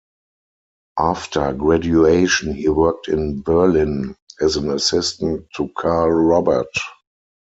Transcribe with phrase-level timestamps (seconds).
[0.97, 6.75] After graduation, he worked in Berlin as an assistant to Carl Robert.